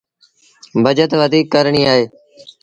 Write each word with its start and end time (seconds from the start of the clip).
بچت 0.83 1.11
وڌيٚڪ 1.19 1.45
ڪرڻيٚ 1.53 1.87
اهي 1.91 2.03